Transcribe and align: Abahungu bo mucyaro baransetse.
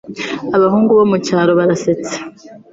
Abahungu 0.57 0.91
bo 0.97 1.03
mucyaro 1.11 1.51
baransetse. 1.59 2.13